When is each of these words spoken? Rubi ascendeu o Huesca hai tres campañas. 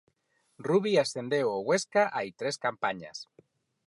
Rubi 0.67 0.93
ascendeu 1.01 1.47
o 1.57 1.63
Huesca 1.67 2.03
hai 2.15 2.27
tres 2.39 2.55
campañas. 2.65 3.17